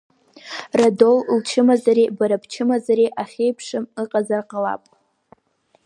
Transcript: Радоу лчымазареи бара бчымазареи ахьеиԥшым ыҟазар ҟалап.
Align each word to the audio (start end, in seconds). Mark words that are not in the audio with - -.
Радоу 0.79 1.17
лчымазареи 1.37 2.13
бара 2.17 2.37
бчымазареи 2.43 3.15
ахьеиԥшым 3.21 3.85
ыҟазар 4.01 4.43
ҟалап. 4.49 4.83